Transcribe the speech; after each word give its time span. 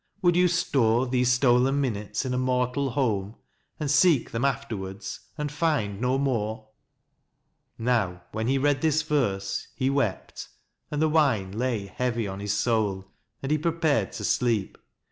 Would 0.23 0.35
you 0.35 0.47
store 0.47 1.05
These 1.05 1.31
stolen 1.31 1.79
minutes 1.79 2.25
in 2.25 2.33
a 2.33 2.37
mortal 2.39 2.89
home 2.89 3.35
And 3.79 3.91
seek 3.91 4.31
them 4.31 4.43
afterwards, 4.43 5.19
and 5.37 5.51
find 5.51 6.01
no 6.01 6.17
more? 6.17 6.69
Now 7.77 8.23
when 8.31 8.47
he 8.47 8.57
read 8.57 8.81
this 8.81 9.03
verse 9.03 9.67
he 9.75 9.91
wept, 9.91 10.49
and 10.89 11.03
the 11.03 11.07
wine 11.07 11.51
lay 11.51 11.85
heavy 11.85 12.27
on 12.27 12.39
his 12.39 12.53
soul, 12.53 13.11
and 13.43 13.51
he 13.51 13.59
prepared 13.59 14.11
to 14.13 14.23
sleep. 14.23 14.75